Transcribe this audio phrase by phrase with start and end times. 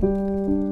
[0.00, 0.67] Música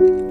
[0.00, 0.29] Bye.